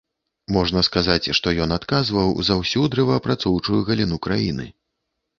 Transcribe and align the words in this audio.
Можна 0.53 0.79
сказаць, 0.85 1.27
што 1.39 1.51
ён 1.65 1.73
адказваў 1.75 2.31
за 2.47 2.55
ўсю 2.61 2.85
дрэваапрацоўчую 2.95 3.81
галіну 3.91 4.17
краіны. 4.27 4.65